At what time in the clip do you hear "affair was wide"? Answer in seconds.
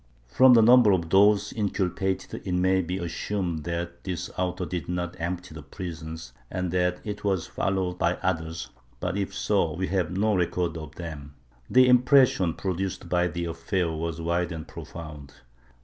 13.45-14.51